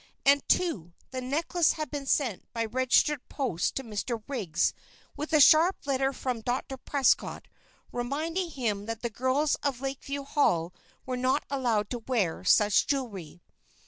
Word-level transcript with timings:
And, 0.25 0.41
too, 0.49 0.93
the 1.11 1.21
necklace 1.21 1.73
had 1.73 1.91
been 1.91 2.07
sent 2.07 2.51
by 2.53 2.65
registered 2.65 3.21
post 3.29 3.75
to 3.75 3.83
Mr. 3.83 4.23
Riggs 4.27 4.73
with 5.15 5.31
a 5.31 5.39
sharp 5.39 5.85
letter 5.85 6.11
from 6.11 6.41
Dr. 6.41 6.77
Prescott 6.77 7.47
reminding 7.91 8.49
him 8.49 8.87
that 8.87 9.03
the 9.03 9.11
girls 9.11 9.53
of 9.61 9.79
Lakeview 9.79 10.23
Hall 10.23 10.73
were 11.05 11.17
not 11.17 11.43
allowed 11.51 11.91
to 11.91 11.99
wear 11.99 12.43
such 12.43 12.87
jewelry. 12.87 13.43